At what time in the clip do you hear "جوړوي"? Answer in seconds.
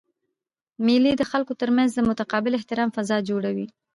3.29-3.67